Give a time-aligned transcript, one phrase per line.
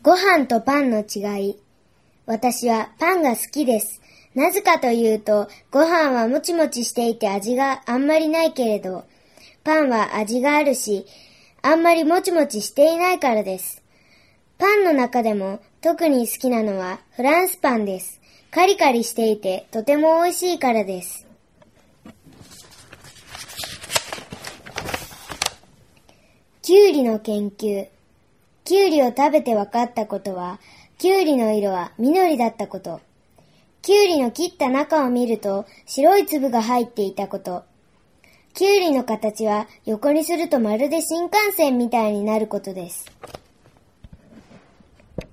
[0.00, 1.56] ご飯とパンの違い。
[2.24, 4.00] 私はパンが好きです。
[4.34, 9.04] なぜかというと、ご飯はもちもちしていて味があんまりないけれど、
[9.64, 11.04] パンは味があるし、
[11.62, 13.82] あんまりもちもちしていないからです。
[14.56, 18.20] パンの中でも特に好きなのはフランスパンです。
[18.50, 21.26] カリカリしていてとても美味しいからです。
[26.62, 27.88] きゅうりの研究。
[28.68, 30.60] きゅうりを食べて分かったことは、
[30.98, 33.00] きゅうりの色は緑だったこと。
[33.80, 37.62] きゅうりの切った中を見ると白い粒が入っていたこと。
[38.52, 43.10] きゅうりの形は横にするとまるで新幹線みたいになることです。